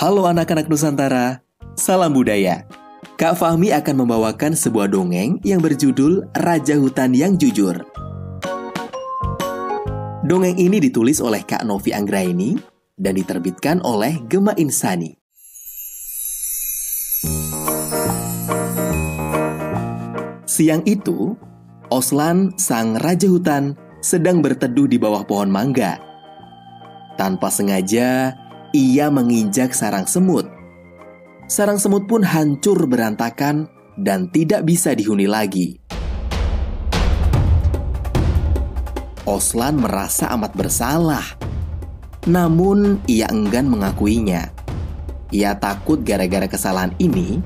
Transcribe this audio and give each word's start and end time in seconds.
Halo 0.00 0.24
anak-anak 0.24 0.72
Nusantara, 0.72 1.44
salam 1.76 2.16
budaya. 2.16 2.64
Kak 3.20 3.36
Fahmi 3.36 3.68
akan 3.68 4.00
membawakan 4.00 4.56
sebuah 4.56 4.88
dongeng 4.88 5.36
yang 5.44 5.60
berjudul 5.60 6.24
Raja 6.40 6.80
Hutan 6.80 7.12
yang 7.12 7.36
Jujur. 7.36 7.84
Dongeng 10.24 10.56
ini 10.56 10.80
ditulis 10.80 11.20
oleh 11.20 11.44
Kak 11.44 11.68
Novi 11.68 11.92
Anggraini 11.92 12.56
dan 12.96 13.12
diterbitkan 13.12 13.84
oleh 13.84 14.24
Gema 14.24 14.56
Insani. 14.56 15.12
Siang 20.48 20.80
itu, 20.88 21.36
Oslan, 21.92 22.56
sang 22.56 22.96
raja 22.96 23.28
hutan, 23.28 23.76
sedang 24.00 24.40
berteduh 24.40 24.88
di 24.88 24.96
bawah 24.96 25.28
pohon 25.28 25.52
mangga. 25.52 26.00
Tanpa 27.20 27.52
sengaja, 27.52 28.39
ia 28.70 29.10
menginjak 29.10 29.74
sarang 29.74 30.06
semut. 30.06 30.46
Sarang 31.50 31.82
semut 31.82 32.06
pun 32.06 32.22
hancur 32.22 32.86
berantakan 32.86 33.66
dan 33.98 34.30
tidak 34.30 34.62
bisa 34.62 34.94
dihuni 34.94 35.26
lagi. 35.26 35.82
Oslan 39.26 39.78
merasa 39.82 40.30
amat 40.38 40.54
bersalah. 40.54 41.26
Namun, 42.30 43.02
ia 43.10 43.26
enggan 43.30 43.66
mengakuinya. 43.66 44.50
Ia 45.30 45.54
takut 45.58 46.02
gara-gara 46.02 46.46
kesalahan 46.46 46.94
ini, 46.98 47.42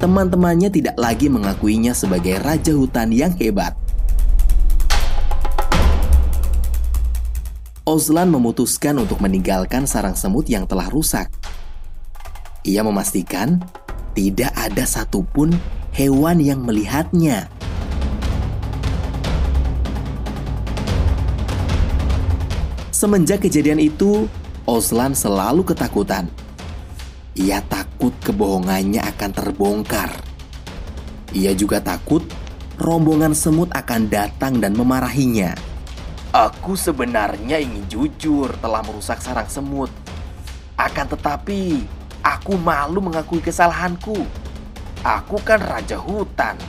teman-temannya 0.00 0.72
tidak 0.72 0.96
lagi 0.96 1.28
mengakuinya 1.28 1.92
sebagai 1.92 2.40
raja 2.40 2.72
hutan 2.72 3.12
yang 3.12 3.32
hebat. 3.36 3.76
Oslan 7.86 8.34
memutuskan 8.34 8.98
untuk 8.98 9.22
meninggalkan 9.22 9.86
sarang 9.86 10.18
semut 10.18 10.50
yang 10.50 10.66
telah 10.66 10.90
rusak. 10.90 11.30
Ia 12.66 12.82
memastikan 12.82 13.62
tidak 14.10 14.50
ada 14.58 14.82
satupun 14.82 15.54
hewan 15.94 16.42
yang 16.42 16.66
melihatnya. 16.66 17.46
Semenjak 22.90 23.46
kejadian 23.46 23.78
itu, 23.78 24.26
Oslan 24.66 25.14
selalu 25.14 25.62
ketakutan. 25.70 26.26
Ia 27.38 27.62
takut 27.70 28.10
kebohongannya 28.26 28.98
akan 29.14 29.30
terbongkar. 29.30 30.10
Ia 31.30 31.54
juga 31.54 31.78
takut 31.78 32.26
rombongan 32.82 33.30
semut 33.30 33.70
akan 33.70 34.10
datang 34.10 34.58
dan 34.58 34.74
memarahinya. 34.74 35.75
Aku 36.36 36.76
sebenarnya 36.76 37.56
ingin 37.56 37.88
jujur 37.88 38.52
telah 38.60 38.84
merusak 38.84 39.24
sarang 39.24 39.48
semut. 39.48 39.88
Akan 40.76 41.08
tetapi, 41.08 41.80
aku 42.20 42.60
malu 42.60 43.00
mengakui 43.00 43.40
kesalahanku. 43.40 44.20
Aku 45.00 45.40
kan 45.40 45.64
raja 45.64 45.96
hutan. 45.96 46.60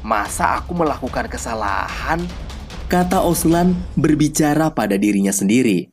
Masa 0.00 0.56
aku 0.56 0.72
melakukan 0.72 1.28
kesalahan? 1.28 2.24
Kata 2.88 3.20
Oslan 3.20 3.76
berbicara 3.92 4.72
pada 4.72 4.96
dirinya 4.96 5.36
sendiri. 5.36 5.92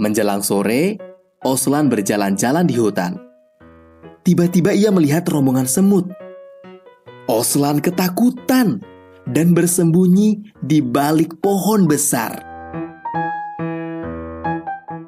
Menjelang 0.00 0.40
sore, 0.40 0.96
Oslan 1.44 1.92
berjalan-jalan 1.92 2.64
di 2.64 2.80
hutan. 2.80 3.20
Tiba-tiba 4.24 4.72
ia 4.72 4.88
melihat 4.88 5.28
rombongan 5.28 5.68
semut. 5.68 6.08
Oslan 7.28 7.84
ketakutan 7.84 8.80
dan 9.28 9.54
bersembunyi 9.54 10.54
di 10.62 10.82
balik 10.82 11.38
pohon 11.38 11.86
besar. 11.86 12.42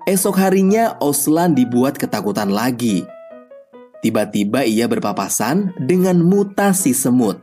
Esok 0.05 0.37
harinya, 0.37 1.01
Oslan 1.01 1.57
dibuat 1.57 1.97
ketakutan 1.97 2.53
lagi. 2.53 3.03
Tiba-tiba 4.05 4.69
ia 4.69 4.85
berpapasan 4.85 5.73
dengan 5.81 6.21
mutasi 6.21 6.93
semut. 6.93 7.41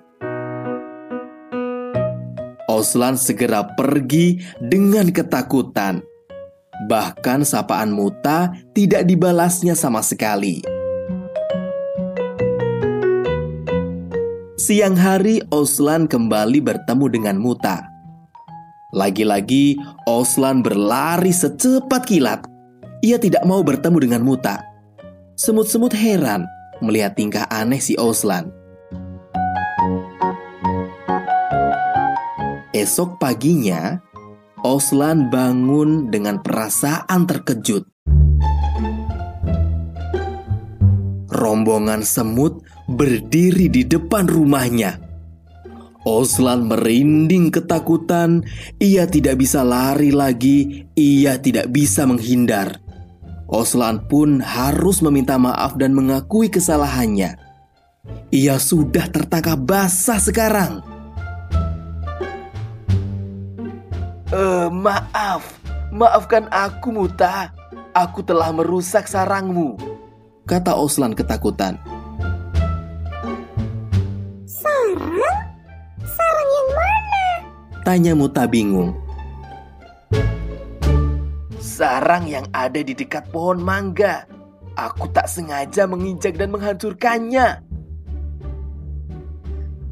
Oslan 2.70 3.18
segera 3.18 3.66
pergi 3.76 4.40
dengan 4.62 5.10
ketakutan. 5.10 6.06
Bahkan 6.88 7.46
sapaan 7.46 7.92
Muta 7.92 8.54
tidak 8.78 9.10
dibalasnya 9.10 9.74
sama 9.74 10.06
sekali. 10.06 10.71
Siang 14.62 14.94
hari, 14.94 15.42
Oslan 15.50 16.06
kembali 16.06 16.62
bertemu 16.62 17.06
dengan 17.10 17.42
Muta. 17.42 17.82
Lagi-lagi, 18.94 19.74
Oslan 20.06 20.62
berlari 20.62 21.34
secepat 21.34 22.06
kilat. 22.06 22.46
Ia 23.02 23.18
tidak 23.18 23.42
mau 23.50 23.66
bertemu 23.66 23.98
dengan 23.98 24.22
Muta. 24.22 24.62
Semut-semut 25.34 25.98
heran 25.98 26.46
melihat 26.78 27.18
tingkah 27.18 27.50
aneh 27.50 27.82
si 27.82 27.98
Oslan. 27.98 28.54
Esok 32.70 33.18
paginya, 33.18 33.98
Oslan 34.62 35.34
bangun 35.34 36.14
dengan 36.14 36.38
perasaan 36.38 37.26
terkejut. 37.26 37.91
Rombongan 41.32 42.04
semut 42.04 42.60
berdiri 42.92 43.72
di 43.72 43.88
depan 43.88 44.28
rumahnya. 44.28 45.00
Oslan 46.04 46.68
merinding 46.68 47.54
ketakutan. 47.54 48.44
Ia 48.84 49.08
tidak 49.08 49.40
bisa 49.40 49.64
lari 49.64 50.12
lagi. 50.12 50.84
Ia 50.98 51.40
tidak 51.40 51.72
bisa 51.72 52.04
menghindar. 52.04 52.84
Oslan 53.48 54.08
pun 54.12 54.44
harus 54.44 55.00
meminta 55.00 55.40
maaf 55.40 55.80
dan 55.80 55.96
mengakui 55.96 56.52
kesalahannya. 56.52 57.40
Ia 58.32 58.56
sudah 58.58 59.12
tertangkap 59.12 59.60
basah 59.62 60.18
sekarang. 60.18 60.82
Uh, 64.32 64.72
maaf, 64.72 65.60
maafkan 65.92 66.48
aku, 66.48 66.96
Muta. 66.96 67.52
Aku 67.92 68.24
telah 68.24 68.56
merusak 68.56 69.04
sarangmu, 69.04 69.76
kata 70.52 70.76
Oslan 70.76 71.16
ketakutan. 71.16 71.80
Tanya 77.82 78.14
Muta 78.14 78.46
bingung. 78.46 78.94
Sarang 81.58 82.30
yang 82.30 82.46
ada 82.54 82.78
di 82.78 82.94
dekat 82.94 83.26
pohon 83.34 83.58
mangga. 83.58 84.28
Aku 84.78 85.10
tak 85.10 85.26
sengaja 85.26 85.90
menginjak 85.90 86.38
dan 86.38 86.54
menghancurkannya. 86.54 87.48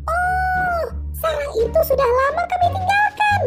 Oh, 0.05 0.83
sarang 1.17 1.53
itu 1.57 1.79
sudah 1.81 2.09
lama 2.13 2.43
kami 2.45 2.67
tinggalkan. 2.77 3.41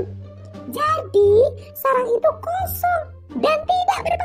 Jadi, 0.75 1.33
sarang 1.79 2.09
itu 2.11 2.31
kosong 2.43 3.03
dan 3.39 3.59
tidak 3.63 3.99
berpenghuni. 4.05 4.22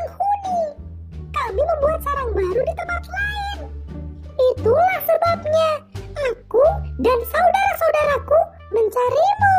Mencarimu. 9.38 9.56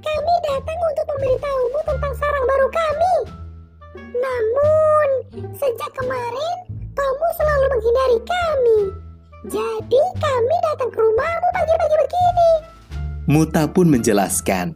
Kami 0.00 0.34
datang 0.46 0.78
untuk 0.80 1.06
memberitahumu 1.10 1.80
tentang 1.86 2.14
sarang 2.16 2.44
baru 2.46 2.68
kami. 2.70 3.16
Namun, 4.14 5.08
sejak 5.58 5.90
kemarin 5.98 6.56
kamu 6.94 7.26
selalu 7.38 7.64
menghindari 7.74 8.18
kami. 8.24 8.80
Jadi 9.40 10.02
kami 10.20 10.54
datang 10.68 10.90
ke 10.92 10.98
rumahmu 11.00 11.48
pagi-pagi 11.56 11.96
begini. 11.96 12.50
Muta 13.30 13.62
pun 13.70 13.86
menjelaskan. 13.88 14.66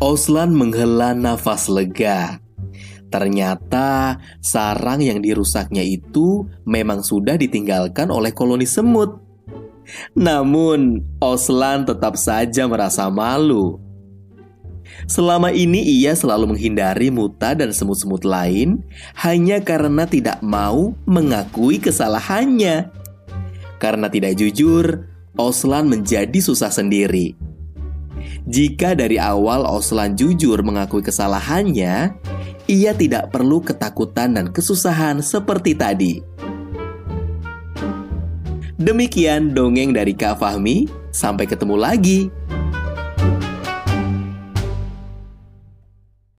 Oslan 0.00 0.56
menghela 0.56 1.12
nafas 1.12 1.68
lega. 1.68 2.40
Ternyata 3.10 4.16
sarang 4.40 5.02
yang 5.02 5.20
dirusaknya 5.20 5.82
itu 5.84 6.46
memang 6.64 7.02
sudah 7.02 7.36
ditinggalkan 7.36 8.08
oleh 8.08 8.30
koloni 8.32 8.64
semut. 8.64 9.29
Namun, 10.14 11.02
Oslan 11.18 11.86
tetap 11.86 12.14
saja 12.16 12.66
merasa 12.66 13.08
malu. 13.08 13.80
Selama 15.06 15.50
ini 15.54 15.80
ia 15.80 16.12
selalu 16.12 16.54
menghindari 16.54 17.08
Muta 17.08 17.56
dan 17.56 17.72
semut-semut 17.72 18.26
lain 18.26 18.84
hanya 19.16 19.62
karena 19.62 20.04
tidak 20.04 20.42
mau 20.44 20.92
mengakui 21.08 21.80
kesalahannya. 21.80 22.92
Karena 23.80 24.12
tidak 24.12 24.36
jujur, 24.36 25.08
Oslan 25.40 25.88
menjadi 25.88 26.36
susah 26.36 26.68
sendiri. 26.68 27.32
Jika 28.44 28.92
dari 28.92 29.16
awal 29.16 29.64
Oslan 29.64 30.18
jujur 30.18 30.60
mengakui 30.60 31.00
kesalahannya, 31.00 32.12
ia 32.68 32.92
tidak 32.94 33.32
perlu 33.32 33.64
ketakutan 33.64 34.36
dan 34.36 34.46
kesusahan 34.52 35.24
seperti 35.24 35.72
tadi. 35.74 36.20
Demikian 38.80 39.52
dongeng 39.52 39.92
dari 39.92 40.16
Kak 40.16 40.40
Fahmi. 40.40 40.88
Sampai 41.12 41.44
ketemu 41.44 41.76
lagi. 41.76 42.32